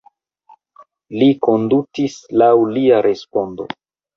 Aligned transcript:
Li 1.17 1.27
kondutis 1.49 2.17
laŭ 2.43 2.51
lia 2.79 3.07
respondo. 3.09 3.71